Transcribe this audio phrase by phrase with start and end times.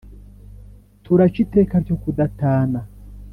[1.03, 2.79] turaca iteka ryo kudatana